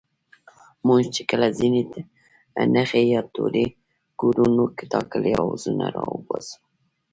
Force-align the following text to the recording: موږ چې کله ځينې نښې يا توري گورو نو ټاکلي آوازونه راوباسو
موږ 0.87 1.03
چې 1.15 1.21
کله 1.29 1.47
ځينې 1.59 1.81
نښې 2.73 3.01
يا 3.13 3.21
توري 3.33 3.67
گورو 4.19 4.45
نو 4.55 4.63
ټاکلي 4.91 5.31
آوازونه 5.41 5.83
راوباسو 5.95 6.57